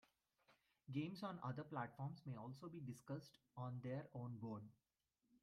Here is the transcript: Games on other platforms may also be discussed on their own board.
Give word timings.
Games 0.91 1.21
on 1.21 1.37
other 1.43 1.63
platforms 1.63 2.23
may 2.25 2.35
also 2.35 2.67
be 2.69 2.81
discussed 2.81 3.37
on 3.55 3.81
their 3.83 4.07
own 4.15 4.35
board. 4.39 4.63